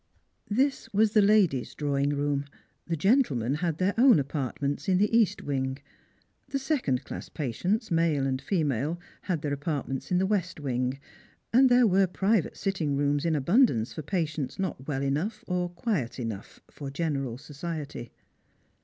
[0.49, 2.45] This was the ladies' drawing room;
[2.87, 5.77] the gentlemen had their own apartments in the east wing.
[6.49, 10.99] The second class patients, male and female, had their apartments in the west wing;
[11.53, 16.19] and there were private sitting rooms in abundance for patients not well enough or quiet
[16.19, 18.11] enough for general society.